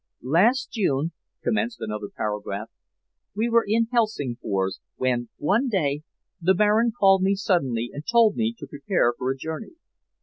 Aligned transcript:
"Last 0.23 0.71
June," 0.71 1.11
commenced 1.43 1.79
another 1.79 2.07
paragraph, 2.17 2.71
"we 3.35 3.47
were 3.51 3.63
in 3.67 3.85
Helsingfors, 3.91 4.79
when 4.95 5.29
one 5.37 5.67
day 5.67 6.01
the 6.41 6.55
Baron 6.55 6.91
called 6.91 7.21
me 7.21 7.35
suddenly 7.35 7.91
and 7.93 8.03
told 8.11 8.35
me 8.35 8.51
to 8.57 8.65
prepare 8.65 9.13
for 9.15 9.29
a 9.29 9.37
journey. 9.37 9.73